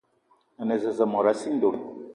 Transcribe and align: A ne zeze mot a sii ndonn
A 0.61 0.63
ne 0.65 0.75
zeze 0.83 1.05
mot 1.11 1.27
a 1.31 1.33
sii 1.41 1.55
ndonn 1.55 1.79